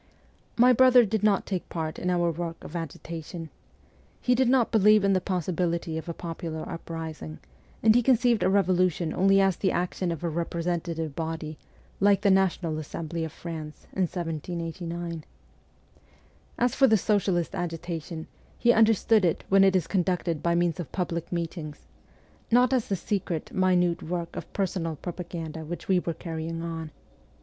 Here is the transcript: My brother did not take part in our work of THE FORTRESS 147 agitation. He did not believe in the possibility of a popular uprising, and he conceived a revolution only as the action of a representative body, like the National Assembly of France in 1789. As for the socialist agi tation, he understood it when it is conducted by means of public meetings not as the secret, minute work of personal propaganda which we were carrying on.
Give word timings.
My 0.57 0.73
brother 0.73 1.05
did 1.05 1.21
not 1.21 1.45
take 1.45 1.69
part 1.69 1.99
in 1.99 2.09
our 2.09 2.31
work 2.31 2.55
of 2.63 2.71
THE 2.71 2.79
FORTRESS 2.79 2.95
147 3.03 3.41
agitation. 3.45 3.49
He 4.19 4.33
did 4.33 4.49
not 4.49 4.71
believe 4.71 5.03
in 5.03 5.13
the 5.13 5.21
possibility 5.21 5.95
of 5.95 6.09
a 6.09 6.13
popular 6.15 6.67
uprising, 6.67 7.37
and 7.83 7.93
he 7.93 8.01
conceived 8.01 8.41
a 8.41 8.49
revolution 8.49 9.13
only 9.13 9.39
as 9.39 9.57
the 9.57 9.71
action 9.71 10.11
of 10.11 10.23
a 10.23 10.29
representative 10.29 11.15
body, 11.15 11.59
like 11.99 12.21
the 12.21 12.31
National 12.31 12.79
Assembly 12.79 13.23
of 13.23 13.31
France 13.31 13.85
in 13.93 14.07
1789. 14.07 15.23
As 16.57 16.73
for 16.73 16.87
the 16.87 16.97
socialist 16.97 17.51
agi 17.51 17.77
tation, 17.77 18.25
he 18.57 18.73
understood 18.73 19.23
it 19.23 19.43
when 19.49 19.63
it 19.63 19.75
is 19.75 19.85
conducted 19.85 20.41
by 20.41 20.55
means 20.55 20.79
of 20.79 20.91
public 20.91 21.31
meetings 21.31 21.85
not 22.49 22.73
as 22.73 22.87
the 22.87 22.95
secret, 22.95 23.53
minute 23.53 24.01
work 24.01 24.35
of 24.35 24.51
personal 24.51 24.95
propaganda 24.95 25.63
which 25.63 25.87
we 25.87 25.99
were 25.99 26.15
carrying 26.15 26.63
on. 26.63 26.89